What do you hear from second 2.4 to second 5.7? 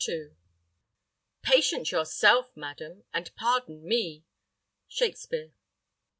madam, and pardon me. Shakspere.